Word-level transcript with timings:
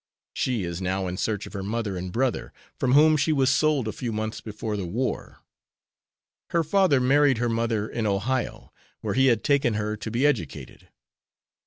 She 0.33 0.63
is 0.63 0.81
now 0.81 1.05
in 1.05 1.15
search 1.15 1.45
of 1.45 1.53
her 1.53 1.61
mother 1.61 1.95
and 1.95 2.11
brother, 2.11 2.51
from 2.79 2.93
whom 2.93 3.17
she 3.17 3.31
was 3.31 3.51
sold 3.51 3.87
a 3.87 3.91
few 3.91 4.11
months 4.11 4.41
before 4.41 4.75
the 4.75 4.87
war. 4.87 5.43
Her 6.49 6.63
father 6.63 6.99
married 6.99 7.37
her 7.37 7.49
mother 7.49 7.87
in 7.87 8.07
Ohio, 8.07 8.73
where 9.01 9.13
he 9.13 9.27
had 9.27 9.43
taken 9.43 9.75
her 9.75 9.95
to 9.95 10.09
be 10.09 10.25
educated. 10.25 10.87